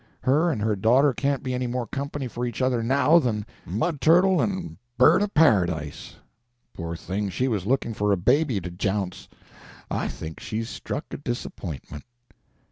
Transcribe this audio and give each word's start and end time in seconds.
Her 0.21 0.49
and 0.49 0.59
her 0.63 0.75
daughter 0.75 1.13
can't 1.13 1.43
be 1.43 1.53
any 1.53 1.67
more 1.67 1.85
company 1.85 2.27
for 2.27 2.43
each 2.43 2.59
other 2.59 2.81
now 2.81 3.19
than 3.19 3.45
mud 3.67 4.01
turtle 4.01 4.41
and 4.41 4.77
bird 4.97 5.21
o' 5.21 5.27
paradise. 5.27 6.15
Poor 6.73 6.95
thing, 6.95 7.29
she 7.29 7.47
was 7.47 7.67
looking 7.67 7.93
for 7.93 8.11
a 8.11 8.17
baby 8.17 8.59
to 8.61 8.71
jounce; 8.71 9.29
I 9.91 10.07
think 10.07 10.39
she's 10.39 10.71
struck 10.71 11.05
a 11.11 11.17
disapp'intment." 11.19 12.01